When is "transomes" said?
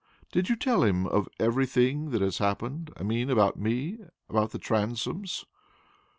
4.57-5.45